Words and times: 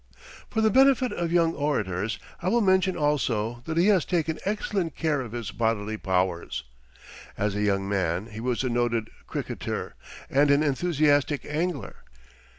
For 0.49 0.61
the 0.61 0.71
benefit 0.71 1.13
of 1.13 1.31
young 1.31 1.53
orators, 1.53 2.17
I 2.41 2.49
will 2.49 2.61
mention 2.61 2.97
also 2.97 3.61
that 3.67 3.77
he 3.77 3.85
has 3.89 4.03
taken 4.03 4.39
excellent 4.45 4.95
care 4.95 5.21
of 5.21 5.31
his 5.31 5.51
bodily 5.51 5.95
powers. 5.95 6.63
As 7.37 7.53
a 7.53 7.61
young 7.61 7.87
man 7.87 8.25
he 8.31 8.39
was 8.39 8.63
a 8.63 8.69
noted 8.69 9.11
cricketer 9.27 9.93
and 10.27 10.49
an 10.49 10.63
enthusiastic 10.63 11.45
angler. 11.47 11.97